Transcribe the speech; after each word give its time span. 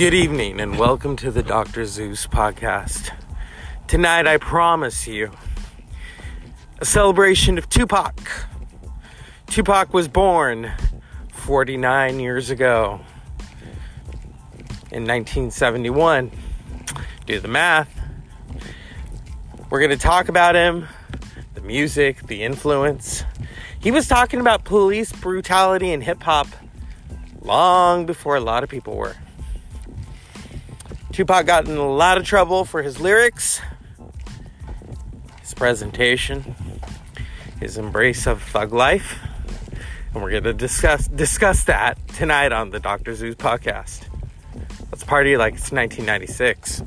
Good 0.00 0.14
evening 0.14 0.62
and 0.62 0.78
welcome 0.78 1.14
to 1.16 1.30
the 1.30 1.42
Dr. 1.42 1.84
Zeus 1.84 2.26
podcast. 2.26 3.10
Tonight, 3.86 4.26
I 4.26 4.38
promise 4.38 5.06
you 5.06 5.30
a 6.78 6.86
celebration 6.86 7.58
of 7.58 7.68
Tupac. 7.68 8.18
Tupac 9.48 9.92
was 9.92 10.08
born 10.08 10.72
49 11.34 12.18
years 12.18 12.48
ago 12.48 13.00
in 14.90 15.04
1971. 15.04 16.30
Do 17.26 17.38
the 17.38 17.48
math. 17.48 17.94
We're 19.68 19.80
going 19.80 19.90
to 19.90 19.98
talk 19.98 20.30
about 20.30 20.54
him, 20.54 20.88
the 21.52 21.60
music, 21.60 22.26
the 22.26 22.42
influence. 22.42 23.22
He 23.78 23.90
was 23.90 24.08
talking 24.08 24.40
about 24.40 24.64
police 24.64 25.12
brutality 25.12 25.92
and 25.92 26.02
hip 26.02 26.22
hop 26.22 26.46
long 27.42 28.06
before 28.06 28.36
a 28.36 28.40
lot 28.40 28.64
of 28.64 28.70
people 28.70 28.96
were. 28.96 29.14
Tupac 31.20 31.44
got 31.44 31.68
in 31.68 31.76
a 31.76 31.86
lot 31.86 32.16
of 32.16 32.24
trouble 32.24 32.64
for 32.64 32.82
his 32.82 32.98
lyrics, 32.98 33.60
his 35.42 35.52
presentation, 35.52 36.54
his 37.60 37.76
embrace 37.76 38.26
of 38.26 38.42
thug 38.42 38.72
life, 38.72 39.18
and 40.14 40.22
we're 40.22 40.30
going 40.30 40.44
to 40.44 40.54
discuss 40.54 41.08
discuss 41.08 41.64
that 41.64 41.98
tonight 42.08 42.52
on 42.52 42.70
the 42.70 42.80
Dr. 42.80 43.14
Zeus 43.14 43.34
podcast. 43.34 44.08
Let's 44.90 45.04
party 45.04 45.36
like 45.36 45.56
it's 45.56 45.70
1996. 45.70 46.84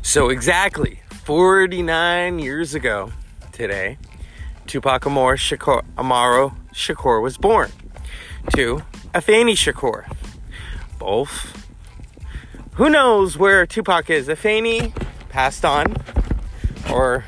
So, 0.00 0.30
exactly 0.30 1.01
49 1.24 2.40
years 2.40 2.74
ago 2.74 3.12
today, 3.52 3.96
Tupac 4.66 5.06
Amor 5.06 5.36
Shakur, 5.36 5.84
Amaru 5.96 6.50
Shakur 6.74 7.22
was 7.22 7.38
born 7.38 7.70
to 8.56 8.82
Afeni 9.14 9.52
Shakur. 9.52 10.12
Both. 10.98 11.68
Who 12.72 12.90
knows 12.90 13.38
where 13.38 13.64
Tupac 13.66 14.10
is? 14.10 14.26
Afeni 14.26 14.92
passed 15.28 15.64
on 15.64 15.94
or 16.92 17.24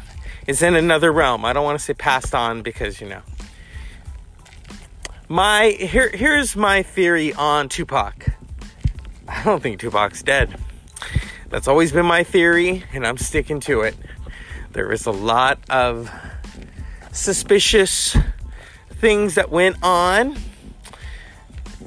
is 0.48 0.60
in 0.60 0.74
another 0.74 1.12
realm. 1.12 1.44
I 1.44 1.52
don't 1.52 1.64
want 1.64 1.78
to 1.78 1.84
say 1.84 1.94
passed 1.94 2.34
on 2.34 2.62
because, 2.62 3.00
you 3.00 3.08
know. 3.08 3.22
My 5.28 5.68
here 5.68 6.08
here's 6.08 6.56
my 6.56 6.82
theory 6.82 7.32
on 7.32 7.68
Tupac. 7.68 8.26
I 9.28 9.44
don't 9.44 9.62
think 9.62 9.78
Tupac's 9.78 10.24
dead. 10.24 10.58
That's 11.54 11.68
always 11.68 11.92
been 11.92 12.04
my 12.04 12.24
theory, 12.24 12.82
and 12.92 13.06
I'm 13.06 13.16
sticking 13.16 13.60
to 13.60 13.82
it. 13.82 13.94
There 14.72 14.88
was 14.88 15.06
a 15.06 15.12
lot 15.12 15.60
of 15.70 16.10
suspicious 17.12 18.16
things 18.90 19.36
that 19.36 19.50
went 19.50 19.76
on 19.80 20.36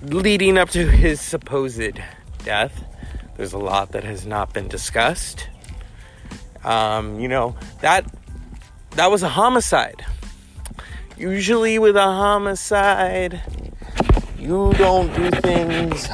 leading 0.03 0.57
up 0.57 0.69
to 0.69 0.89
his 0.89 1.19
supposed 1.19 1.99
death. 2.45 2.81
There's 3.35 3.51
a 3.51 3.57
lot 3.57 3.91
that 3.91 4.05
has 4.05 4.25
not 4.25 4.53
been 4.53 4.69
discussed. 4.69 5.49
Um, 6.63 7.19
you 7.19 7.27
know 7.27 7.57
that 7.81 8.09
that 8.91 9.11
was 9.11 9.21
a 9.21 9.27
homicide. 9.27 10.05
Usually, 11.17 11.77
with 11.77 11.97
a 11.97 12.03
homicide, 12.03 13.41
you 14.39 14.71
don't 14.77 15.13
do 15.13 15.29
things 15.41 16.07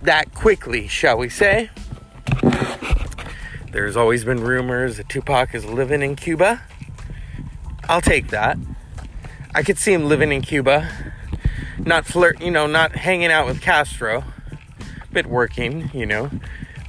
that 0.00 0.32
quickly, 0.32 0.88
shall 0.88 1.18
we 1.18 1.28
say? 1.28 1.68
There's 3.72 3.96
always 3.96 4.24
been 4.24 4.40
rumors 4.40 4.96
that 4.96 5.08
Tupac 5.08 5.54
is 5.54 5.64
living 5.64 6.02
in 6.02 6.16
Cuba. 6.16 6.62
I'll 7.88 8.00
take 8.00 8.28
that. 8.28 8.58
I 9.54 9.62
could 9.62 9.78
see 9.78 9.92
him 9.92 10.08
living 10.08 10.32
in 10.32 10.42
Cuba, 10.42 10.88
not 11.78 12.04
flirt, 12.04 12.40
you 12.40 12.50
know, 12.50 12.66
not 12.66 12.96
hanging 12.96 13.30
out 13.30 13.46
with 13.46 13.60
Castro, 13.60 14.24
but 15.12 15.26
working, 15.26 15.90
you 15.94 16.06
know, 16.06 16.30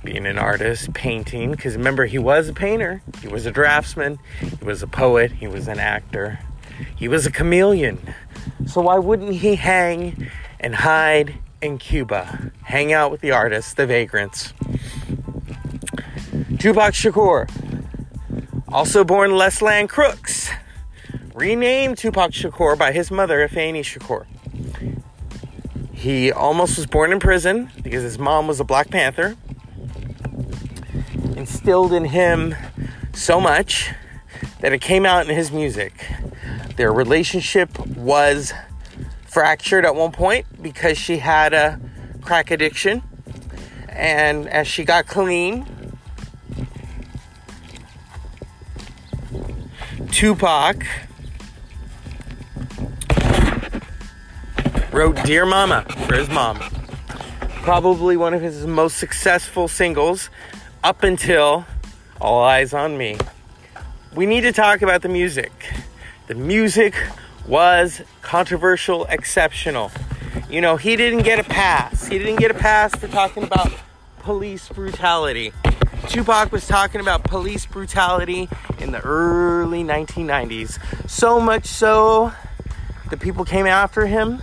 being 0.03 0.25
an 0.25 0.38
artist, 0.38 0.94
painting. 0.94 1.52
Because 1.52 1.75
remember, 1.75 2.06
he 2.06 2.18
was 2.18 2.50
a 2.50 2.53
painter, 2.53 3.02
he 3.22 3.28
was 3.28 3.46
a 3.46 3.52
draftsman, 3.52 4.19
he 4.40 4.66
was 4.66 4.81
a 4.81 4.88
poet, 4.88 5.31
he 5.31 5.47
was 5.47 5.68
an 5.68 5.80
actor, 5.80 6.40
he 6.96 7.08
was 7.08 7.25
a 7.25 7.31
chameleon. 7.31 8.00
So 8.68 8.81
why 8.81 8.97
wouldn't 8.97 9.35
he 9.35 9.56
hang 9.56 10.30
and 10.59 10.75
hide 10.75 11.38
in 11.62 11.78
Cuba, 11.78 12.52
hang 12.64 12.94
out 12.94 13.12
with 13.12 13.22
the 13.22 13.31
artists, 13.31 13.74
the 13.74 13.85
vagrants? 13.85 14.53
Tupac 16.59 16.94
Shakur, 16.94 17.50
also 18.68 19.06
born 19.06 19.31
Lesane 19.31 19.88
Crooks, 19.88 20.50
renamed 21.34 21.97
Tupac 21.97 22.31
Shakur 22.31 22.78
by 22.78 22.92
his 22.92 23.09
mother, 23.09 23.47
Afeni 23.47 23.80
Shakur. 23.80 24.25
He 25.94 26.34
almost 26.34 26.75
was 26.75 26.86
born 26.86 27.14
in 27.14 27.22
prison 27.22 27.72
because 27.81 28.03
his 28.03 28.20
mom 28.20 28.46
was 28.46 28.59
a 28.59 28.66
Black 28.66 28.90
Panther. 28.90 29.38
Instilled 31.38 31.94
in 31.94 32.03
him 32.03 32.53
so 33.14 33.40
much 33.40 33.94
that 34.59 34.74
it 34.74 34.81
came 34.81 35.06
out 35.06 35.30
in 35.30 35.34
his 35.34 35.53
music. 35.53 36.12
Their 36.76 36.91
relationship 36.91 37.80
was 37.96 38.52
fractured 39.26 39.86
at 39.86 39.96
one 39.96 40.12
point 40.12 40.46
because 40.62 40.97
she 40.97 41.20
had 41.20 41.53
a 41.53 41.80
crack 42.22 42.52
addiction. 42.52 43.02
And 43.88 44.46
as 44.50 44.68
she 44.68 44.84
got 44.84 45.08
clean, 45.08 45.66
Tupac 50.12 50.86
wrote 54.92 55.16
Dear 55.24 55.46
Mama 55.46 55.86
for 56.08 56.16
his 56.16 56.30
mom. 56.30 56.59
Probably 57.62 58.18
one 58.18 58.34
of 58.34 58.42
his 58.42 58.66
most 58.66 58.97
successful 58.97 59.68
singles 59.68 60.30
up 60.84 61.03
until 61.03 61.66
All 62.20 62.42
Eyes 62.44 62.74
on 62.74 62.97
Me. 62.97 63.18
We 64.14 64.25
need 64.25 64.42
to 64.42 64.52
talk 64.52 64.81
about 64.81 65.03
the 65.03 65.09
music. 65.09 65.52
The 66.28 66.36
music 66.36 66.96
was 67.47 68.02
controversial, 68.22 69.06
exceptional. 69.06 69.91
You 70.50 70.62
know, 70.62 70.76
he 70.76 70.96
didn't 70.96 71.24
get 71.24 71.40
a 71.40 71.44
pass. 71.44 72.08
He 72.08 72.18
didn't 72.18 72.38
get 72.38 72.52
a 72.52 72.56
pass 72.56 72.96
for 72.96 73.08
talking 73.08 73.44
about 73.44 73.72
police 74.20 74.68
brutality. 74.70 75.53
Tupac 76.09 76.52
was 76.52 76.68
talking 76.68 77.02
about 77.02 77.24
police 77.24 77.68
brutality 77.68 78.50
in 78.80 78.92
the 78.92 79.00
early 79.02 79.84
1990s. 79.84 80.80
So 81.08 81.40
much 81.40 81.68
so 81.68 82.34
that 83.12 83.20
people 83.20 83.46
came 83.46 83.68
after 83.68 84.08
him 84.08 84.42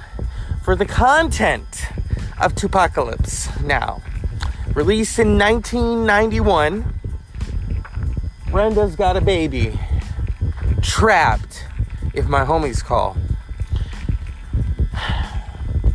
for 0.62 0.76
the 0.76 0.86
content 0.86 1.88
of 2.40 2.54
2Pacalypse 2.54 3.64
Now. 3.64 4.00
Released 4.74 5.18
in 5.18 5.36
1991, 5.36 7.00
Brenda's 8.52 8.94
Got 8.94 9.16
a 9.16 9.20
Baby. 9.20 9.76
Trapped, 10.82 11.64
if 12.14 12.28
my 12.28 12.44
homies 12.44 12.84
call. 12.84 13.16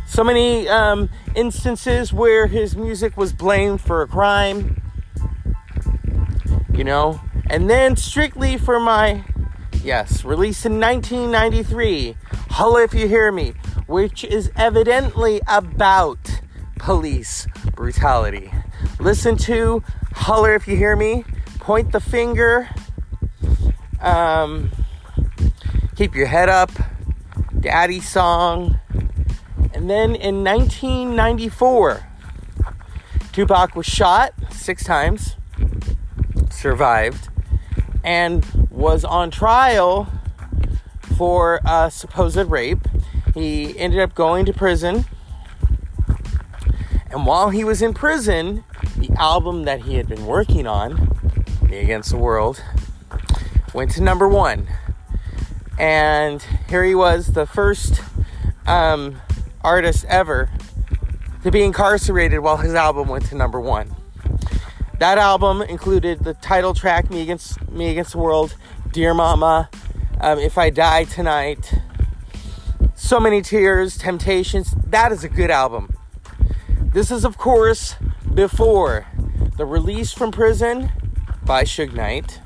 So 0.06 0.22
many 0.22 0.68
um, 0.68 1.08
instances 1.34 2.12
where 2.12 2.46
his 2.46 2.76
music 2.76 3.16
was 3.16 3.32
blamed 3.32 3.80
for 3.80 4.02
a 4.02 4.06
crime 4.06 4.81
you 6.82 6.86
know? 6.86 7.20
And 7.46 7.70
then 7.70 7.94
strictly 7.94 8.58
for 8.58 8.80
my, 8.80 9.22
yes, 9.84 10.24
released 10.24 10.66
in 10.66 10.80
1993, 10.80 12.16
Holla 12.50 12.82
If 12.82 12.92
You 12.92 13.06
Hear 13.06 13.30
Me, 13.30 13.50
which 13.86 14.24
is 14.24 14.50
evidently 14.56 15.40
about 15.46 16.40
police 16.80 17.46
brutality. 17.76 18.52
Listen 18.98 19.36
to 19.36 19.84
Holler 20.12 20.56
If 20.56 20.66
You 20.66 20.74
Hear 20.76 20.96
Me, 20.96 21.24
point 21.60 21.92
the 21.92 22.00
finger, 22.00 22.68
um, 24.00 24.72
keep 25.94 26.16
your 26.16 26.26
head 26.26 26.48
up, 26.48 26.72
daddy 27.60 28.00
song. 28.00 28.80
And 29.72 29.88
then 29.88 30.16
in 30.16 30.42
1994, 30.42 32.08
Tupac 33.30 33.76
was 33.76 33.86
shot 33.86 34.34
six 34.50 34.82
times 34.82 35.36
survived 36.62 37.28
and 38.04 38.68
was 38.70 39.04
on 39.04 39.32
trial 39.32 40.08
for 41.18 41.60
a 41.66 41.90
supposed 41.90 42.36
rape. 42.48 42.86
He 43.34 43.76
ended 43.76 43.98
up 43.98 44.14
going 44.14 44.46
to 44.46 44.52
prison. 44.52 45.04
And 47.10 47.26
while 47.26 47.50
he 47.50 47.64
was 47.64 47.82
in 47.82 47.92
prison, 47.94 48.64
the 48.96 49.10
album 49.18 49.64
that 49.64 49.82
he 49.82 49.96
had 49.96 50.08
been 50.08 50.24
working 50.24 50.66
on, 50.66 51.10
Me 51.68 51.78
Against 51.78 52.10
the 52.10 52.16
World, 52.16 52.62
went 53.74 53.90
to 53.92 54.02
number 54.02 54.28
one. 54.28 54.68
And 55.78 56.42
here 56.68 56.84
he 56.84 56.94
was, 56.94 57.28
the 57.28 57.44
first 57.44 58.00
um, 58.66 59.20
artist 59.62 60.04
ever 60.08 60.48
to 61.42 61.50
be 61.50 61.64
incarcerated 61.64 62.38
while 62.38 62.58
his 62.58 62.74
album 62.74 63.08
went 63.08 63.26
to 63.26 63.34
number 63.34 63.60
one 63.60 63.96
That 65.02 65.18
album 65.18 65.62
included 65.62 66.22
the 66.22 66.34
title 66.34 66.74
track, 66.74 67.10
Me 67.10 67.22
Against, 67.22 67.68
Me 67.68 67.90
Against 67.90 68.12
the 68.12 68.18
World, 68.18 68.54
Dear 68.92 69.14
Mama, 69.14 69.68
um, 70.20 70.38
If 70.38 70.56
I 70.56 70.70
Die 70.70 71.04
Tonight, 71.06 71.74
So 72.94 73.18
Many 73.18 73.42
Tears, 73.42 73.98
Temptations. 73.98 74.76
That 74.86 75.10
is 75.10 75.24
a 75.24 75.28
good 75.28 75.50
album. 75.50 75.92
This 76.80 77.10
is, 77.10 77.24
of 77.24 77.36
course, 77.36 77.96
before 78.32 79.08
the 79.56 79.66
release 79.66 80.12
from 80.12 80.30
prison 80.30 80.92
by 81.44 81.64
Suge 81.64 81.94
Knight 81.94 82.38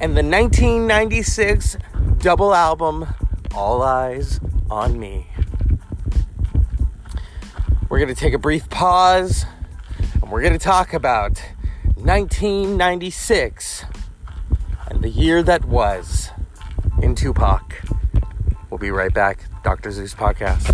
and 0.00 0.16
the 0.16 0.24
1996 0.24 1.76
double 2.16 2.54
album 2.54 3.14
All 3.54 3.82
Eyes 3.82 4.40
on 4.70 4.98
Me. 4.98 5.26
We're 7.90 7.98
going 7.98 8.08
to 8.08 8.18
take 8.18 8.32
a 8.32 8.38
brief 8.38 8.70
pause 8.70 9.44
and 10.22 10.32
we're 10.32 10.40
going 10.40 10.54
to 10.54 10.58
talk 10.58 10.94
about 10.94 11.42
1996 12.04 13.86
and 14.88 15.00
the 15.00 15.08
year 15.08 15.42
that 15.42 15.64
was 15.64 16.28
in 17.00 17.14
Tupac. 17.14 17.80
We'll 18.68 18.76
be 18.76 18.90
right 18.90 19.12
back. 19.14 19.46
Dr. 19.62 19.90
Zeus 19.90 20.14
Podcast. 20.14 20.68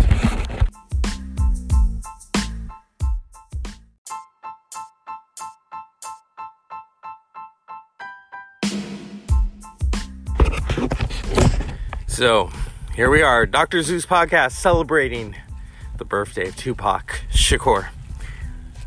So, 12.07 12.49
here 12.93 13.09
we 13.09 13.21
are, 13.21 13.45
Dr. 13.45 13.81
Zeus 13.83 14.05
Podcast 14.05 14.51
celebrating 14.51 15.37
the 15.97 16.03
birthday 16.03 16.49
of 16.49 16.57
Tupac 16.57 17.21
Shakur. 17.31 17.87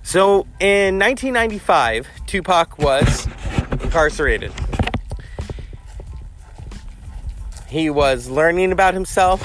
So, 0.03 0.47
in 0.61 0.99
1995, 0.99 2.07
Tupac 2.35 2.81
was 2.81 3.29
incarcerated. 3.71 4.53
He 7.69 7.91
was 7.91 8.29
learning 8.29 8.73
about 8.73 8.93
himself, 8.93 9.41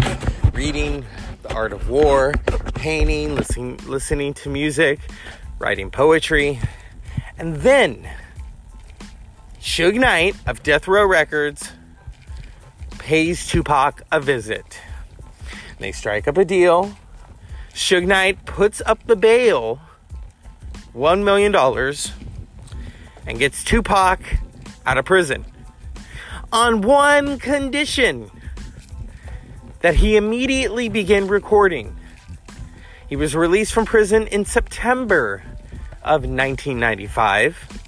reading 0.55 1.05
the 1.43 1.53
art 1.53 1.71
of 1.71 1.87
war, 1.87 2.33
painting, 2.73 3.35
listening, 3.35 3.77
listening 3.85 4.33
to 4.33 4.49
music, 4.49 5.01
writing 5.59 5.91
poetry. 5.91 6.59
And 7.37 7.57
then, 7.57 8.09
Suge 9.61 9.99
Knight 9.99 10.35
of 10.47 10.63
Death 10.63 10.87
Row 10.87 11.05
Records 11.05 11.71
pays 12.97 13.45
Tupac 13.45 14.01
a 14.11 14.19
visit. 14.19 14.81
They 15.77 15.91
strike 15.91 16.27
up 16.27 16.39
a 16.39 16.43
deal. 16.43 16.97
Suge 17.71 18.07
Knight 18.07 18.45
puts 18.47 18.81
up 18.83 19.05
the 19.05 19.15
bail, 19.15 19.79
$1 20.95 21.23
million, 21.23 21.53
and 23.29 23.37
gets 23.37 23.63
Tupac 23.63 24.19
out 24.87 24.97
of 24.97 25.05
prison 25.05 25.45
on 26.51 26.81
one 26.81 27.37
condition 27.37 28.31
that 29.81 29.95
he 29.95 30.17
immediately 30.17 30.89
began 30.89 31.27
recording. 31.27 31.95
He 33.07 33.15
was 33.15 33.35
released 33.35 33.71
from 33.71 33.85
prison 33.85 34.25
in 34.27 34.45
September 34.45 35.43
of 36.03 36.23
1995. 36.23 37.83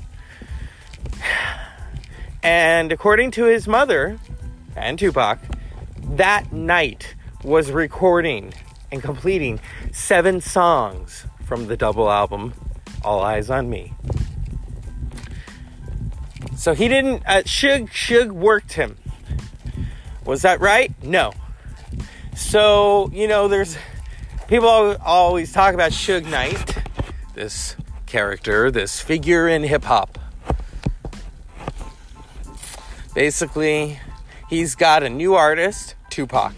And 2.44 2.92
according 2.92 3.32
to 3.32 3.46
his 3.46 3.68
mother 3.68 4.20
and 4.76 5.00
Tupac, 5.00 5.40
that 6.18 6.54
night 6.54 7.16
was 7.44 7.72
recording 7.72 8.54
and 8.92 9.02
completing 9.02 9.60
seven 9.92 10.40
songs 10.40 11.26
from 11.46 11.66
the 11.66 11.76
double 11.76 12.12
album 12.12 12.54
All 13.04 13.22
Eyes 13.22 13.50
on 13.50 13.70
Me. 13.72 13.94
So 16.62 16.76
he 16.76 16.88
didn't. 16.88 17.24
Uh, 17.26 17.42
Suge 17.42 17.90
Suge 17.90 18.30
worked 18.30 18.74
him. 18.74 18.96
Was 20.26 20.44
that 20.44 20.60
right? 20.60 20.94
No. 21.04 21.34
So 22.36 23.10
you 23.12 23.28
know, 23.28 23.48
there's 23.48 23.80
people 24.48 24.70
always 25.04 25.52
talk 25.52 25.74
about 25.74 25.92
Suge 25.92 26.30
Knight, 26.30 26.78
this 27.34 27.76
character, 28.06 28.70
this 28.70 29.02
figure 29.02 29.48
in 29.48 29.64
hip 29.64 29.86
hop. 29.86 30.20
Basically, 33.16 34.00
he's 34.48 34.76
got 34.76 35.02
a 35.02 35.10
new 35.10 35.34
artist, 35.34 35.96
Tupac. 36.12 36.54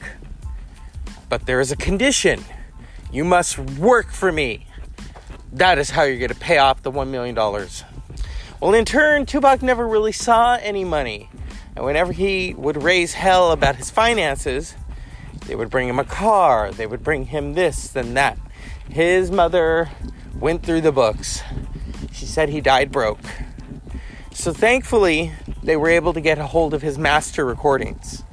But 1.30 1.46
there 1.46 1.62
is 1.62 1.72
a 1.72 1.78
condition. 1.78 2.44
You 3.10 3.24
must 3.24 3.58
work 3.58 4.12
for 4.12 4.34
me. 4.34 4.68
That 5.54 5.78
is 5.78 5.92
how 5.92 6.04
you're 6.04 6.18
going 6.18 6.28
to 6.28 6.36
pay 6.36 6.58
off 6.58 6.84
the 6.84 6.92
$1 6.92 7.08
million. 7.08 7.38
Well, 8.64 8.76
in 8.76 8.86
turn, 8.86 9.26
Tupac 9.26 9.62
never 9.62 9.86
really 9.86 10.14
saw 10.14 10.56
any 10.56 10.86
money. 10.86 11.30
And 11.76 11.84
whenever 11.84 12.14
he 12.14 12.54
would 12.54 12.82
raise 12.82 13.12
hell 13.12 13.52
about 13.52 13.76
his 13.76 13.90
finances, 13.90 14.76
they 15.48 15.54
would 15.54 15.70
bring 15.70 15.90
him 15.90 16.00
a 16.00 16.06
car, 16.06 16.72
they 16.72 16.88
would 16.88 17.04
bring 17.04 17.26
him 17.26 17.56
this, 17.56 17.90
then 17.90 18.14
that. 18.14 18.38
His 18.90 19.32
mother 19.32 19.90
went 20.40 20.64
through 20.64 20.80
the 20.80 20.94
books. 20.94 21.44
She 22.14 22.26
said 22.26 22.48
he 22.48 22.62
died 22.62 22.90
broke. 22.90 23.20
So 24.32 24.54
thankfully, 24.54 25.34
they 25.62 25.76
were 25.76 25.90
able 25.90 26.14
to 26.14 26.22
get 26.22 26.38
a 26.38 26.48
hold 26.48 26.74
of 26.74 26.82
his 26.82 26.98
master 26.98 27.44
recordings 27.44 28.24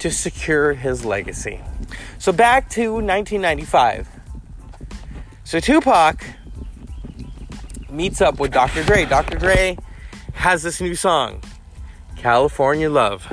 to 0.00 0.10
secure 0.10 0.72
his 0.72 1.04
legacy. 1.04 1.60
So 2.18 2.32
back 2.32 2.68
to 2.70 2.92
1995. 2.94 4.08
So 5.44 5.60
Tupac 5.60 6.26
meets 7.96 8.20
up 8.20 8.38
with 8.38 8.52
Dr. 8.52 8.84
Dre. 8.84 9.06
Dr. 9.06 9.38
Dre 9.38 9.78
has 10.34 10.62
this 10.62 10.80
new 10.80 10.94
song, 10.94 11.42
California 12.16 12.90
Love. 12.90 13.26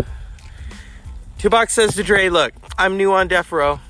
Tupac 1.37 1.69
says 1.69 1.95
to 1.95 2.03
Dre, 2.03 2.29
Look, 2.29 2.53
I'm 2.77 2.95
new 2.95 3.11
on 3.11 3.27
Death 3.27 3.51
Row. 3.51 3.81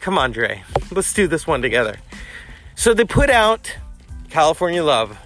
Come 0.00 0.16
on, 0.16 0.32
Dre, 0.32 0.64
let's 0.90 1.12
do 1.12 1.28
this 1.28 1.46
one 1.46 1.60
together. 1.60 1.98
So 2.74 2.94
they 2.94 3.04
put 3.04 3.28
out 3.28 3.76
California 4.30 4.82
Love. 4.82 5.18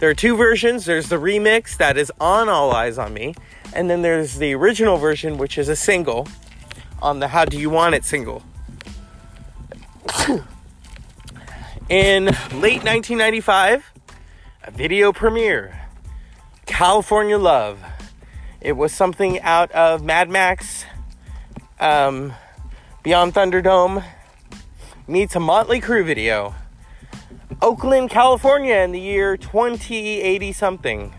There 0.00 0.10
are 0.10 0.14
two 0.14 0.36
versions 0.36 0.84
there's 0.84 1.08
the 1.08 1.16
remix 1.16 1.76
that 1.76 1.96
is 1.96 2.10
on 2.20 2.48
All 2.48 2.72
Eyes 2.72 2.98
on 2.98 3.14
Me, 3.14 3.34
and 3.72 3.88
then 3.88 4.02
there's 4.02 4.38
the 4.38 4.52
original 4.54 4.96
version, 4.96 5.38
which 5.38 5.56
is 5.56 5.68
a 5.68 5.76
single 5.76 6.26
on 7.00 7.20
the 7.20 7.28
How 7.28 7.44
Do 7.44 7.56
You 7.56 7.70
Want 7.70 7.94
It 7.94 8.04
single. 8.04 8.42
In 11.92 12.24
late 12.54 12.82
1995, 12.84 13.92
a 14.64 14.70
video 14.70 15.12
premiere, 15.12 15.88
California 16.64 17.36
Love. 17.36 17.84
It 18.62 18.78
was 18.78 18.94
something 18.94 19.38
out 19.42 19.70
of 19.72 20.02
Mad 20.02 20.30
Max, 20.30 20.86
um, 21.78 22.32
Beyond 23.02 23.34
Thunderdome, 23.34 24.02
meets 25.06 25.36
a 25.36 25.40
Motley 25.40 25.82
Crue 25.82 26.02
video. 26.02 26.54
Oakland, 27.60 28.08
California 28.08 28.76
in 28.76 28.92
the 28.92 29.00
year 29.00 29.36
2080 29.36 30.50
something. 30.54 31.12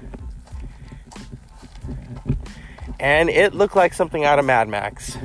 And 3.00 3.30
it 3.30 3.54
looked 3.54 3.76
like 3.76 3.94
something 3.94 4.26
out 4.26 4.40
of 4.40 4.46
Mad 4.46 4.68
Max. 4.68 5.20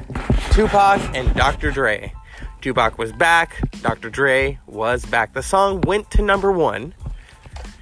Tupac 0.50 1.00
and 1.16 1.34
Dr. 1.34 1.70
Dre. 1.70 2.12
Tupac 2.60 2.98
was 2.98 3.12
back, 3.12 3.60
Dr. 3.82 4.10
Dre 4.10 4.58
was 4.66 5.06
back. 5.06 5.32
The 5.32 5.42
song 5.42 5.80
went 5.82 6.10
to 6.12 6.22
number 6.22 6.50
one. 6.50 6.92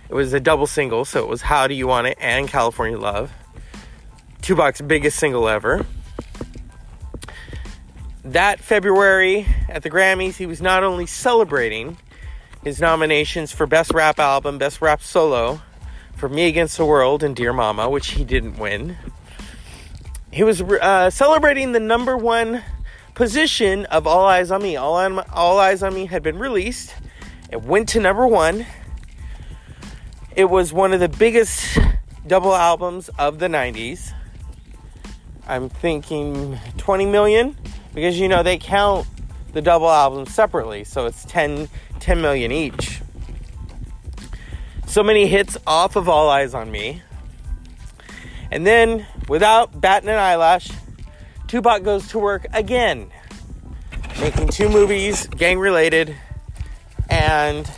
It 0.08 0.14
was 0.14 0.32
a 0.32 0.40
double 0.40 0.66
single, 0.66 1.04
so 1.04 1.22
it 1.22 1.28
was 1.28 1.42
How 1.42 1.66
Do 1.66 1.74
You 1.74 1.86
Want 1.86 2.06
It 2.06 2.18
and 2.20 2.46
California 2.46 2.98
Love. 2.98 3.32
Tupac's 4.42 4.80
biggest 4.80 5.18
single 5.18 5.48
ever. 5.48 5.84
That 8.22 8.60
February 8.60 9.46
at 9.68 9.82
the 9.82 9.90
Grammys, 9.90 10.36
he 10.36 10.46
was 10.46 10.60
not 10.60 10.84
only 10.84 11.06
celebrating 11.06 11.96
his 12.62 12.80
nominations 12.80 13.52
for 13.52 13.66
Best 13.66 13.92
Rap 13.94 14.18
Album, 14.18 14.58
Best 14.58 14.82
Rap 14.82 15.02
Solo 15.02 15.62
for 16.16 16.28
Me 16.28 16.48
Against 16.48 16.76
the 16.76 16.84
World 16.84 17.22
and 17.22 17.34
Dear 17.34 17.52
Mama, 17.52 17.88
which 17.88 18.08
he 18.08 18.24
didn't 18.24 18.58
win. 18.58 18.96
He 20.32 20.42
was 20.42 20.60
uh, 20.60 21.10
celebrating 21.10 21.72
the 21.72 21.80
number 21.80 22.16
one 22.16 22.62
position 23.16 23.86
of 23.86 24.06
All 24.06 24.26
Eyes 24.26 24.50
on 24.52 24.62
Me. 24.62 24.76
All, 24.76 24.94
on, 24.94 25.18
All 25.32 25.58
Eyes 25.58 25.82
on 25.82 25.94
Me 25.94 26.04
had 26.06 26.22
been 26.22 26.38
released. 26.38 26.94
It 27.50 27.62
went 27.62 27.88
to 27.90 28.00
number 28.00 28.26
one. 28.26 28.66
It 30.36 30.44
was 30.44 30.72
one 30.72 30.92
of 30.92 31.00
the 31.00 31.08
biggest 31.08 31.78
double 32.26 32.54
albums 32.54 33.08
of 33.18 33.38
the 33.38 33.48
90s. 33.48 34.12
I'm 35.48 35.70
thinking 35.70 36.58
20 36.76 37.06
million 37.06 37.56
because 37.94 38.20
you 38.20 38.28
know 38.28 38.42
they 38.42 38.58
count 38.58 39.06
the 39.54 39.62
double 39.62 39.90
albums 39.90 40.34
separately, 40.34 40.84
so 40.84 41.06
it's 41.06 41.24
10, 41.24 41.68
10 41.98 42.20
million 42.20 42.52
each. 42.52 43.00
So 44.86 45.02
many 45.02 45.26
hits 45.26 45.56
off 45.66 45.96
of 45.96 46.06
All 46.06 46.28
Eyes 46.28 46.52
on 46.52 46.70
Me. 46.70 47.02
And 48.50 48.66
then, 48.66 49.06
without 49.26 49.80
batting 49.80 50.10
an 50.10 50.18
eyelash, 50.18 50.68
Tupac 51.48 51.82
goes 51.82 52.08
to 52.08 52.18
work 52.18 52.46
again, 52.52 53.10
making 54.20 54.48
two 54.48 54.68
movies, 54.68 55.26
gang 55.28 55.58
related, 55.58 56.16
and 57.08 57.70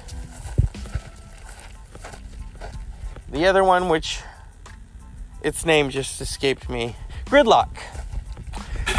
The 3.31 3.47
other 3.47 3.63
one, 3.63 3.91
which 3.91 4.21
its 5.43 5.67
name 5.67 5.91
just 5.91 6.21
escaped 6.21 6.71
me, 6.71 6.97
Gridlock. 7.27 7.69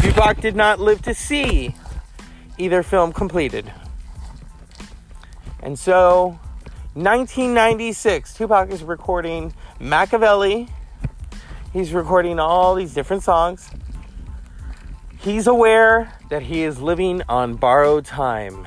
Tupac 0.02 0.40
did 0.40 0.56
not 0.56 0.80
live 0.80 1.02
to 1.02 1.16
see 1.16 1.74
either 2.60 2.84
film 2.84 3.12
completed. 3.12 3.74
And 5.64 5.80
so, 5.80 6.40
1996, 6.94 8.36
Tupac 8.36 8.70
is 8.70 8.84
recording 8.84 9.52
Machiavelli. 9.80 10.70
He's 11.74 11.92
recording 11.92 12.40
all 12.40 12.76
these 12.76 12.94
different 12.94 13.24
songs. 13.24 13.72
He's 15.22 15.48
aware 15.48 16.14
that 16.30 16.44
he 16.44 16.64
is 16.64 16.80
living 16.80 17.24
on 17.28 17.56
borrowed 17.56 18.06
time. 18.06 18.66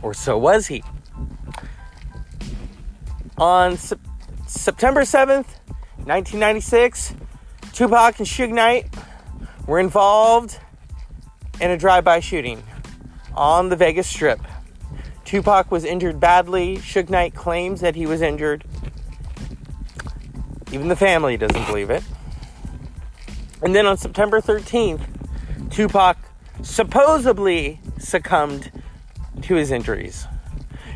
Or 0.00 0.14
so 0.14 0.38
was 0.38 0.68
he. 0.68 0.84
On 3.36 3.76
Se- 3.76 3.96
September 4.46 5.00
7th, 5.00 5.58
1996, 6.06 7.14
Tupac 7.72 8.18
and 8.18 8.28
Suge 8.28 8.52
Knight 8.52 8.94
were 9.66 9.80
involved 9.80 10.60
in 11.60 11.72
a 11.72 11.76
drive 11.76 12.04
by 12.04 12.20
shooting 12.20 12.62
on 13.34 13.70
the 13.70 13.76
Vegas 13.76 14.06
Strip. 14.06 14.40
Tupac 15.24 15.72
was 15.72 15.84
injured 15.84 16.20
badly. 16.20 16.76
Suge 16.76 17.10
Knight 17.10 17.34
claims 17.34 17.80
that 17.80 17.96
he 17.96 18.06
was 18.06 18.22
injured. 18.22 18.62
Even 20.70 20.86
the 20.86 20.96
family 20.96 21.36
doesn't 21.36 21.66
believe 21.66 21.90
it. 21.90 22.04
And 23.64 23.74
then 23.74 23.86
on 23.86 23.96
September 23.96 24.42
13th, 24.42 25.00
Tupac 25.70 26.18
supposedly 26.62 27.80
succumbed 27.98 28.70
to 29.40 29.54
his 29.54 29.70
injuries. 29.70 30.26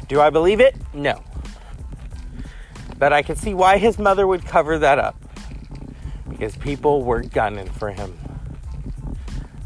Do 0.07 0.21
I 0.21 0.29
believe 0.29 0.61
it? 0.61 0.77
No. 0.93 1.23
But 2.99 3.15
I 3.15 3.23
can 3.23 3.37
see 3.37 3.55
why 3.55 3.79
his 3.79 3.99
mother 3.99 4.27
would 4.27 4.45
cover 4.45 4.79
that 4.81 4.99
up. 4.99 5.17
Because 6.29 6.57
people 6.57 7.05
were 7.05 7.23
gunning 7.23 7.71
for 7.71 7.91
him. 7.91 8.19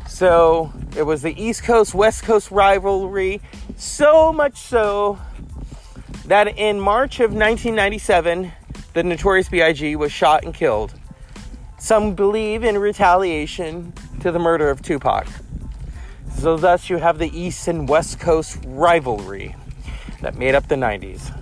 So 0.07 0.73
it 0.97 1.03
was 1.03 1.23
the 1.23 1.35
East 1.43 1.65
Coast 1.65 1.95
West 1.95 2.23
Coast 2.23 2.53
rivalry, 2.53 3.41
so 3.77 4.33
much 4.33 4.59
so 4.59 5.19
that 6.27 6.57
in 6.57 6.79
March 6.79 7.19
of 7.19 7.33
1997, 7.33 8.53
the 8.93 9.03
Notorious 9.03 9.49
B.I.G. 9.49 9.97
was 9.97 10.13
shot 10.13 10.45
and 10.45 10.55
killed. 10.55 10.95
Some 11.83 12.15
believe 12.15 12.63
in 12.63 12.79
retaliation 12.79 13.93
to 14.21 14.31
the 14.31 14.39
murder 14.39 14.71
of 14.71 14.83
Tupac. 14.83 15.27
So, 16.39 16.57
thus, 16.57 16.89
you 16.89 16.99
have 16.99 17.19
the 17.19 17.37
East 17.37 17.67
and 17.67 17.89
West 17.89 18.21
Coast 18.21 18.61
rivalry 18.65 19.57
that 20.21 20.37
made 20.37 20.55
up 20.55 20.69
the 20.69 20.77
90s. 20.77 21.37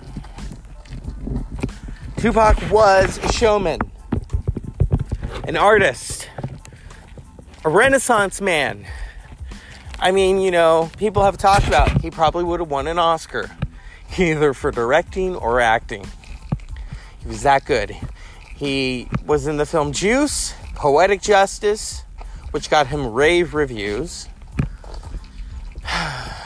Tupac 2.17 2.57
was 2.71 3.19
a 3.19 3.31
showman, 3.31 3.81
an 5.43 5.57
artist, 5.57 6.27
a 7.63 7.69
renaissance 7.69 8.41
man. 8.41 8.87
I 9.99 10.09
mean, 10.09 10.41
you 10.41 10.49
know, 10.49 10.89
people 10.97 11.23
have 11.23 11.37
talked 11.37 11.67
about 11.67 12.01
he 12.01 12.09
probably 12.09 12.43
would 12.43 12.61
have 12.61 12.71
won 12.71 12.87
an 12.87 12.97
Oscar, 12.97 13.51
either 14.17 14.55
for 14.55 14.71
directing 14.71 15.35
or 15.35 15.59
acting. 15.59 16.03
He 17.19 17.27
was 17.27 17.43
that 17.43 17.63
good. 17.63 17.95
He 18.61 19.07
was 19.25 19.47
in 19.47 19.57
the 19.57 19.65
film 19.65 19.91
Juice, 19.91 20.53
Poetic 20.75 21.19
Justice, 21.23 22.03
which 22.51 22.69
got 22.69 22.85
him 22.85 23.11
rave 23.11 23.55
reviews. 23.55 24.29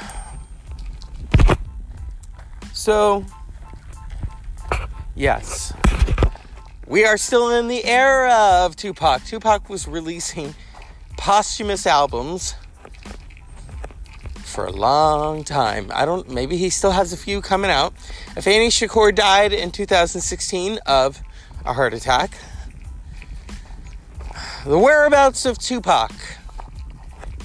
So, 2.74 3.26
yes, 5.16 5.74
we 6.86 7.04
are 7.04 7.18
still 7.18 7.50
in 7.50 7.68
the 7.68 7.84
era 7.84 8.32
of 8.32 8.76
Tupac. 8.76 9.26
Tupac 9.26 9.70
was 9.70 9.88
releasing 9.88 10.54
posthumous 11.18 11.88
albums 11.88 12.54
for 14.44 14.68
a 14.68 14.72
long 14.72 15.44
time. 15.44 15.90
I 15.92 16.06
don't, 16.06 16.30
maybe 16.30 16.58
he 16.58 16.70
still 16.70 16.92
has 16.92 17.12
a 17.12 17.18
few 17.18 17.42
coming 17.42 17.72
out. 17.72 17.96
Afeni 18.36 18.68
Shakur 18.68 19.16
died 19.16 19.52
in 19.52 19.72
2016 19.72 20.78
of 20.86 21.24
a 21.66 21.74
heart 21.74 21.94
attack. 21.94 22.38
The 24.66 24.78
whereabouts 24.78 25.46
of 25.46 25.58
Tupac, 25.58 26.12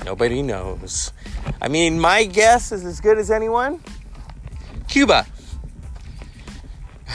nobody 0.04 0.42
knows. 0.42 1.12
I 1.60 1.68
mean, 1.68 1.98
my 1.98 2.24
guess 2.24 2.72
is 2.72 2.84
as 2.84 3.00
good 3.00 3.18
as 3.18 3.30
anyone. 3.30 3.82
Cuba. 4.88 5.26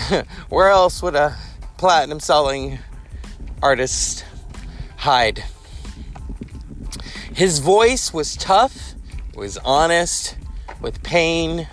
Where 0.50 0.70
else 0.70 1.02
would 1.02 1.16
a 1.16 1.36
platinum 1.78 2.20
selling 2.20 2.80
artist 3.62 4.26
hide? 4.98 5.44
His 7.34 7.60
voice 7.60 8.14
was 8.14 8.36
tough, 8.36 8.94
was 9.36 9.58
honest, 9.58 10.38
with 10.82 11.04
pain 11.04 11.68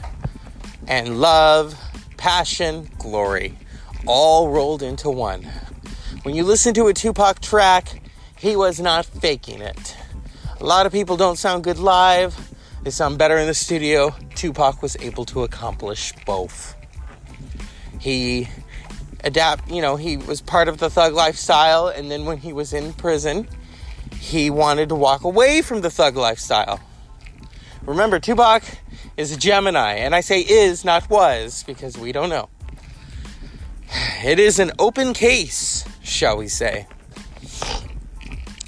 and 0.89 1.21
love, 1.21 1.79
passion, 2.17 2.89
glory, 2.99 3.57
all 4.07 4.51
rolled 4.51 4.83
into 4.83 5.11
one. 5.11 5.43
When 6.23 6.35
you 6.35 6.45
listen 6.45 6.75
to 6.75 6.87
a 6.87 6.95
Tupac 6.95 7.41
track, 7.41 8.03
he 8.37 8.57
was 8.57 8.81
not 8.81 9.07
faking 9.07 9.61
it. 9.61 9.97
A 10.61 10.65
lot 10.65 10.87
of 10.87 10.93
people 10.93 11.17
don't 11.17 11.37
sound 11.37 11.65
good 11.65 11.79
live. 11.79 12.37
They 12.83 12.91
sound 12.91 13.19
better 13.19 13.39
in 13.39 13.47
the 13.47 13.55
studio. 13.55 14.15
Tupac 14.35 14.83
was 14.83 14.97
able 14.97 15.25
to 15.27 15.43
accomplish 15.43 16.13
both. 16.27 16.75
He 18.01 18.49
adapt, 19.25 19.71
you 19.71 19.81
know, 19.81 19.97
he 19.97 20.17
was 20.17 20.41
part 20.41 20.69
of 20.69 20.79
the 20.79 20.91
thug 20.91 21.15
lifestyle 21.15 21.89
and 21.89 22.11
then 22.11 22.25
when 22.25 22.39
he 22.39 22.53
was 22.53 22.73
in 22.73 22.93
prison, 22.93 23.47
he 24.19 24.51
wanted 24.51 24.89
to 24.89 24.95
walk 24.95 25.25
away 25.25 25.63
from 25.63 25.81
the 25.81 25.91
thug 25.91 26.17
lifestyle. 26.17 26.81
Remember, 27.85 28.21
Tupac 28.21 28.63
is 29.17 29.33
a 29.33 29.37
Gemini, 29.37 29.95
and 29.95 30.15
I 30.15 30.21
say 30.21 30.41
is, 30.41 30.85
not 30.85 31.11
was, 31.11 31.65
because 31.65 31.99
we 31.99 32.13
don't 32.13 32.29
know. 32.29 32.49
It 34.25 34.39
is 34.39 34.61
an 34.61 34.71
open 34.79 35.15
case, 35.15 35.85
shall 36.01 36.37
we 36.37 36.47
say. 36.47 36.87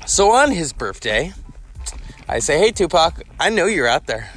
So 0.05 0.33
on 0.33 0.51
his 0.51 0.73
birthday, 0.73 1.33
I 2.29 2.41
say, 2.41 2.59
Hey, 2.59 2.73
Tupac, 2.73 3.23
I 3.39 3.51
know 3.51 3.67
you're 3.67 3.87
out 3.87 4.07
there. 4.07 4.31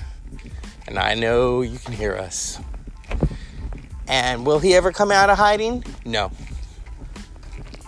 And 0.87 0.99
I 0.99 1.15
know 1.15 1.63
you 1.63 1.79
can 1.79 1.93
hear 1.93 2.15
us. 2.15 2.59
And 4.07 4.45
will 4.45 4.59
he 4.59 4.75
ever 4.75 4.91
come 4.91 5.11
out 5.11 5.31
of 5.31 5.39
hiding? 5.39 5.83
No. 6.05 6.31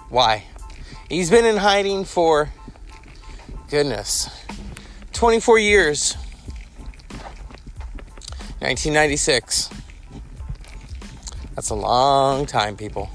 Why? 0.10 0.46
He's 1.08 1.30
been 1.30 1.46
in 1.46 1.58
hiding 1.58 2.06
for, 2.06 2.50
goodness, 3.70 4.28
24 5.14 5.60
years. 5.60 6.16
1996. 8.58 9.70
That's 11.54 11.70
a 11.70 11.76
long 11.76 12.48
time, 12.48 12.76
people. 12.76 13.10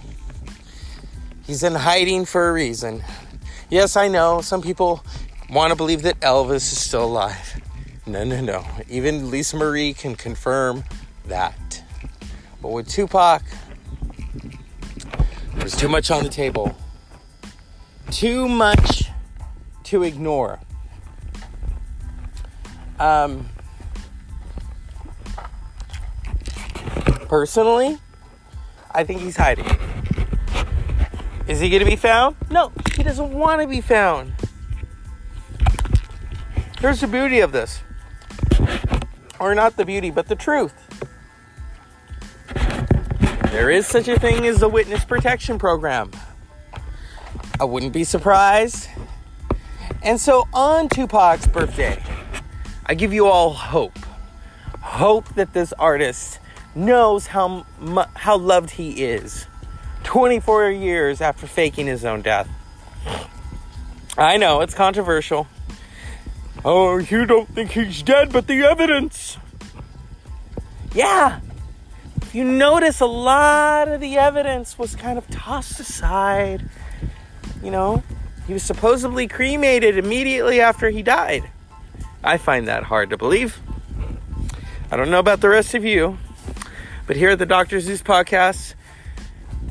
He's 1.47 1.63
in 1.63 1.75
hiding 1.75 2.25
for 2.25 2.49
a 2.49 2.53
reason. 2.53 3.05
Yes, 3.69 3.97
I 3.97 4.09
know 4.09 4.41
some 4.41 4.63
people 4.63 5.05
want 5.51 5.71
to 5.71 5.77
believe 5.77 6.03
that 6.03 6.19
Elvis 6.21 6.73
is 6.73 6.81
still 6.81 7.05
alive. 7.05 7.61
No, 8.07 8.25
no, 8.25 8.41
no. 8.41 8.67
Even 8.89 9.31
Lisa 9.31 9.57
Marie 9.57 9.93
can 9.93 10.15
confirm 10.15 10.85
that. 11.27 11.83
But 12.63 12.69
with 12.69 12.89
Tupac, 12.89 13.43
there's 15.55 15.77
too 15.77 15.89
much 15.89 16.11
on 16.11 16.23
the 16.23 16.31
table. 16.31 16.75
Too 18.11 18.49
much 18.49 19.11
to 19.85 20.03
ignore. 20.03 20.61
Um, 22.99 23.49
personally, 27.29 27.99
I 28.91 29.05
think 29.05 29.21
he's 29.21 29.37
hiding. 29.37 29.94
Is 31.47 31.61
he 31.61 31.69
going 31.69 31.85
to 31.85 31.87
be 31.87 31.97
found? 31.97 32.37
No, 32.51 32.73
he 32.95 33.03
doesn't 33.03 33.33
want 33.33 33.61
to 33.61 33.67
be 33.67 33.81
found. 33.81 34.33
Here's 36.81 37.01
the 37.01 37.07
beauty 37.07 37.41
of 37.41 37.53
this. 37.53 37.81
Or 39.39 39.55
not 39.55 39.77
the 39.77 39.85
beauty, 39.85 40.11
but 40.11 40.29
the 40.29 40.37
truth. 40.37 40.75
There 43.51 43.71
is 43.71 43.87
such 43.87 44.09
a 44.09 44.19
thing 44.19 44.47
as 44.47 44.61
the 44.61 44.69
witness 44.69 45.05
protection 45.05 45.59
program. 45.59 46.11
I 47.61 47.65
wouldn't 47.65 47.93
be 47.93 48.05
surprised. 48.05 48.89
And 50.03 50.21
so 50.21 50.49
on 50.53 50.89
Tupac's 50.89 51.47
birthday, 51.47 52.03
I 52.87 52.95
give 52.95 53.13
you 53.13 53.27
all 53.27 53.53
hope. 53.53 53.99
Hope 54.81 55.35
that 55.37 55.53
this 55.53 55.73
artist 55.75 56.41
knows 56.75 57.29
how 57.29 57.65
how 58.15 58.37
loved 58.37 58.71
he 58.71 59.05
is. 59.05 59.47
24 60.05 60.71
years 60.71 61.21
after 61.21 61.47
faking 61.47 61.87
his 61.87 62.05
own 62.05 62.23
death. 62.23 62.49
I 64.17 64.37
know 64.37 64.61
it's 64.61 64.75
controversial. 64.75 65.49
Oh, 66.65 66.99
you 66.99 67.27
don't 67.27 67.49
think 67.49 67.73
he's 67.73 68.03
dead, 68.03 68.33
but 68.33 68.47
the 68.47 68.63
evidence. 68.63 69.39
Yeah. 70.95 71.41
you 72.33 72.45
notice, 72.45 73.01
a 73.01 73.07
lot 73.07 73.89
of 73.89 74.01
the 74.01 74.17
evidence 74.17 74.79
was 74.79 74.95
kind 74.95 75.19
of 75.19 75.29
tossed 75.29 75.81
aside. 75.81 76.69
You 77.63 77.71
know, 77.71 78.03
he 78.47 78.53
was 78.53 78.63
supposedly 78.63 79.27
cremated 79.27 79.99
immediately 79.99 80.61
after 80.61 80.91
he 80.91 81.03
died. 81.03 81.51
I 82.23 82.39
find 82.39 82.69
that 82.69 82.85
hard 82.85 83.11
to 83.11 83.17
believe. 83.17 83.61
I 84.91 84.97
don't 84.97 85.11
know 85.11 85.19
about 85.19 85.41
the 85.41 85.49
rest 85.49 85.75
of 85.75 85.85
you, 85.85 86.19
but 87.07 87.17
here 87.17 87.31
at 87.31 87.39
the 87.39 87.47
Dr. 87.47 87.81
Zeus 87.81 88.03
podcast, 88.03 88.75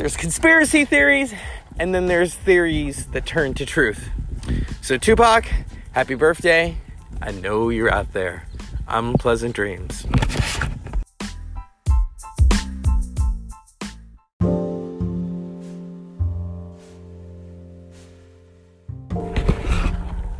there's 0.03 0.17
conspiracy 0.17 0.83
theories 0.83 1.33
and 1.79 1.95
then 1.95 2.07
there's 2.07 2.35
theories 2.35 3.05
that 3.13 3.25
turn 3.25 3.53
to 3.53 3.65
truth. 3.65 4.09
So, 4.81 4.97
Tupac, 4.97 5.45
happy 5.93 6.15
birthday. 6.15 6.75
I 7.21 7.31
know 7.31 7.69
you're 7.69 7.89
out 7.89 8.11
there. 8.11 8.45
I'm 8.85 9.13
Pleasant 9.13 9.55
Dreams. 9.55 10.05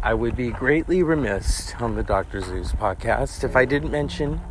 I 0.02 0.14
would 0.14 0.36
be 0.36 0.50
greatly 0.50 1.04
remiss 1.04 1.74
on 1.80 1.96
the 1.96 2.04
Dr. 2.04 2.42
Zeus 2.42 2.74
podcast 2.74 3.46
if 3.46 3.56
I 3.56 3.64
didn't 3.64 3.92
mention 3.92 4.42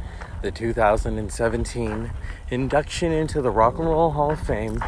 the 0.40 0.50
2017 0.50 2.10
induction 2.50 3.12
into 3.12 3.40
the 3.40 3.50
Rock 3.50 3.78
and 3.78 3.88
Roll 3.88 4.10
Hall 4.10 4.32
of 4.32 4.40
Fame 4.40 4.82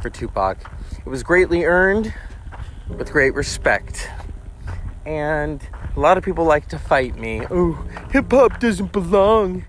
for 0.00 0.10
Tupac. 0.10 0.58
It 0.98 1.08
was 1.08 1.22
greatly 1.22 1.64
earned 1.64 2.12
with 2.88 3.12
great 3.12 3.34
respect. 3.34 4.08
And 5.06 5.66
a 5.96 6.00
lot 6.00 6.18
of 6.18 6.24
people 6.24 6.44
like 6.44 6.68
to 6.68 6.78
fight 6.78 7.16
me. 7.16 7.42
Oh, 7.50 7.72
hip 8.10 8.30
hop 8.30 8.60
doesn't 8.60 8.92
belong 8.92 9.64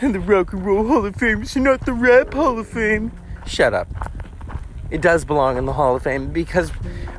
in 0.00 0.12
the 0.12 0.20
Rock 0.20 0.52
and 0.52 0.64
Roll 0.64 0.86
Hall 0.86 1.06
of 1.06 1.16
Fame. 1.16 1.42
It's 1.42 1.56
not 1.56 1.86
the 1.86 1.92
Rap 1.92 2.34
Hall 2.34 2.58
of 2.58 2.68
Fame. 2.68 3.12
Shut 3.46 3.74
up. 3.74 3.88
It 4.90 5.00
does 5.00 5.24
belong 5.24 5.56
in 5.56 5.64
the 5.64 5.72
Hall 5.72 5.96
of 5.96 6.02
Fame 6.02 6.32
because 6.32 6.70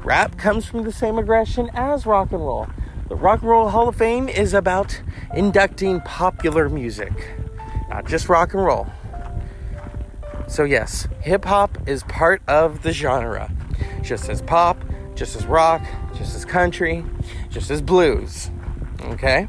Rap 0.04 0.38
comes 0.38 0.66
from 0.66 0.84
the 0.84 0.92
same 0.92 1.18
aggression 1.18 1.70
as 1.74 2.06
rock 2.06 2.32
and 2.32 2.42
roll. 2.42 2.68
The 3.10 3.16
Rock 3.16 3.42
and 3.42 3.50
Roll 3.50 3.70
Hall 3.70 3.88
of 3.88 3.96
Fame 3.96 4.30
is 4.30 4.54
about 4.54 5.02
inducting 5.34 6.02
popular 6.02 6.70
music, 6.70 7.12
not 7.90 8.06
just 8.06 8.30
rock 8.30 8.54
and 8.54 8.64
roll. 8.64 8.88
So, 10.48 10.64
yes, 10.64 11.08
hip 11.22 11.46
hop 11.46 11.78
is 11.88 12.04
part 12.04 12.42
of 12.48 12.84
the 12.84 12.92
genre, 12.92 13.52
just 14.02 14.30
as 14.30 14.42
pop, 14.42 14.84
just 15.16 15.36
as 15.36 15.46
rock, 15.46 15.82
just 16.16 16.36
as 16.36 16.46
country, 16.46 17.04
just 17.50 17.72
as 17.72 17.82
blues. 17.82 18.52
Okay? 19.02 19.48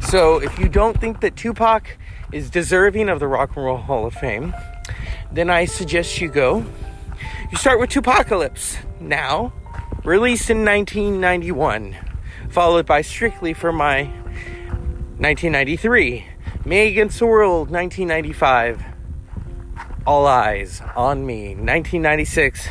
So, 0.00 0.38
if 0.38 0.58
you 0.58 0.68
don't 0.68 0.98
think 1.00 1.20
that 1.20 1.36
Tupac 1.36 1.98
is 2.32 2.50
deserving 2.50 3.08
of 3.08 3.20
the 3.20 3.28
Rock 3.28 3.56
and 3.56 3.64
Roll 3.64 3.76
Hall 3.76 4.06
of 4.06 4.14
Fame, 4.14 4.54
then 5.30 5.50
I 5.50 5.64
suggest 5.64 6.20
you 6.20 6.28
go. 6.28 6.64
You 7.50 7.58
start 7.58 7.78
with 7.78 7.90
2Pacalypse 7.90 8.78
now 9.00 9.52
released 10.04 10.50
in 10.50 10.64
1991, 10.64 11.96
followed 12.48 12.86
by 12.86 13.02
Strictly 13.02 13.52
for 13.52 13.72
My 13.72 14.04
1993, 15.18 16.26
Me 16.64 16.88
Against 16.88 17.18
the 17.18 17.26
World 17.26 17.70
1995, 17.70 18.91
All 20.04 20.26
Eyes 20.26 20.82
on 20.96 21.24
Me 21.24 21.54
1996, 21.54 22.66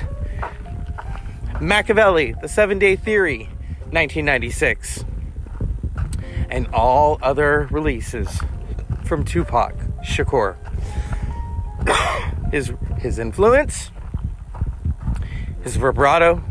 Makaveli, 1.59 2.39
The 2.41 2.49
Seven 2.49 2.77
Day 2.77 2.97
Theory 2.97 3.45
1996, 3.91 5.05
and 6.49 6.67
all 6.73 7.17
other 7.21 7.69
releases 7.71 8.41
from 9.05 9.23
Tupac 9.23 9.73
Shakur. 10.03 10.57
his 12.51 12.73
his 12.99 13.17
influence, 13.17 13.91
his 15.63 15.77
vibrato, 15.77 16.43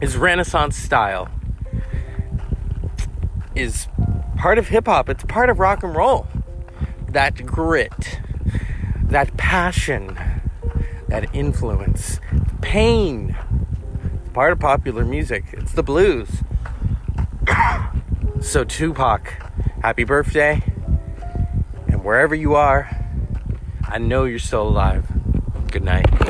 his 0.00 0.16
Renaissance 0.16 0.76
style 0.76 1.28
is 3.54 3.86
part 4.36 4.56
of 4.56 4.68
hip 4.68 4.86
hop, 4.86 5.10
it's 5.10 5.24
part 5.24 5.50
of 5.50 5.58
rock 5.58 5.82
and 5.82 5.94
roll. 5.94 6.26
That 7.08 7.44
grit, 7.46 8.20
that 9.14 9.36
passion, 9.36 10.18
that 11.06 11.32
influence, 11.32 12.18
pain. 12.60 13.36
It's 14.16 14.28
part 14.30 14.50
of 14.50 14.58
popular 14.58 15.04
music. 15.04 15.44
It's 15.52 15.72
the 15.72 15.84
blues. 15.84 16.42
so, 18.40 18.64
Tupac, 18.64 19.32
happy 19.82 20.02
birthday. 20.02 20.60
And 21.86 22.02
wherever 22.02 22.34
you 22.34 22.56
are, 22.56 22.90
I 23.84 23.98
know 23.98 24.24
you're 24.24 24.40
still 24.40 24.66
alive. 24.66 25.06
Good 25.70 25.84
night. 25.84 26.23